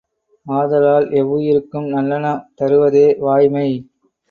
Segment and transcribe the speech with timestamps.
[0.45, 3.67] ஆதலால் எவ்வுயிர்க்கும் நல்லன தருவதே வாய்மை.